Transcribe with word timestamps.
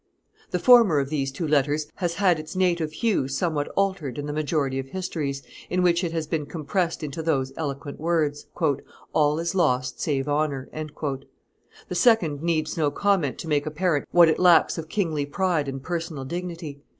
The 0.49 0.57
former 0.57 0.97
of 0.97 1.11
these 1.11 1.31
two 1.31 1.47
letters 1.47 1.85
has 1.97 2.15
had 2.15 2.39
its 2.39 2.55
native 2.55 2.91
hue 2.91 3.27
somewhat 3.27 3.67
altered 3.75 4.17
in 4.17 4.25
the 4.25 4.33
majority 4.33 4.79
of 4.79 4.87
histories, 4.87 5.43
in 5.69 5.83
which 5.83 6.03
it 6.03 6.11
has 6.11 6.25
been 6.25 6.47
compressed 6.47 7.03
into 7.03 7.21
those 7.21 7.53
eloquent 7.55 7.99
words, 7.99 8.47
"All 9.13 9.37
is 9.37 9.53
lost 9.53 9.99
save 10.01 10.27
honor." 10.27 10.67
The 10.73 11.15
second 11.93 12.41
needs 12.41 12.75
no 12.75 12.89
comment 12.89 13.37
to 13.37 13.47
make 13.47 13.67
apparent 13.67 14.07
what 14.09 14.27
it 14.27 14.39
lacks 14.39 14.79
of 14.79 14.89
kingly 14.89 15.27
pride 15.27 15.67
and 15.67 15.83
personal 15.83 16.25
dignity. 16.25 16.81